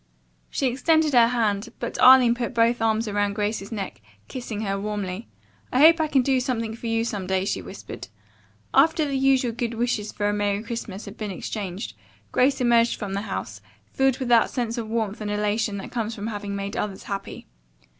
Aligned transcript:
She 0.49 0.65
extended 0.65 1.13
her 1.13 1.27
hand, 1.27 1.69
but 1.79 1.99
Arline 2.01 2.33
put 2.33 2.55
both 2.55 2.81
arms 2.81 3.07
around 3.07 3.35
Grace's 3.35 3.71
neck, 3.71 4.01
kissing 4.27 4.61
her 4.61 4.79
warmly. 4.79 5.27
"I 5.71 5.77
hope 5.81 6.01
I 6.01 6.07
can 6.07 6.23
do 6.23 6.39
something 6.39 6.75
for 6.75 6.87
you 6.87 7.05
some 7.05 7.27
day," 7.27 7.45
she 7.45 7.61
whispered. 7.61 8.07
After 8.73 9.05
the 9.05 9.13
usual 9.15 9.51
good 9.51 9.75
wishes 9.75 10.11
for 10.11 10.27
a 10.27 10.33
Merry 10.33 10.63
Christmas 10.63 11.05
had 11.05 11.17
been 11.17 11.29
exchanged, 11.29 11.93
Grace 12.31 12.59
emerged 12.59 12.95
from 12.97 13.13
the 13.13 13.21
house, 13.21 13.61
filled 13.93 14.17
with 14.17 14.29
that 14.29 14.49
sense 14.49 14.75
of 14.79 14.89
warmth 14.89 15.21
and 15.21 15.29
elation 15.29 15.77
that 15.77 15.91
comes 15.91 16.15
from 16.15 16.25
having 16.25 16.55
made 16.55 16.75
others 16.75 17.03
happy. 17.03 17.45